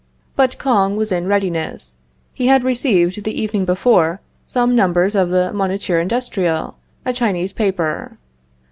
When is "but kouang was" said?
0.35-1.11